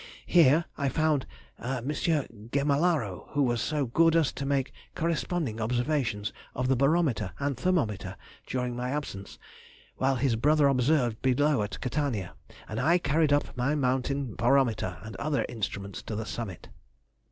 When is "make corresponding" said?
4.47-5.61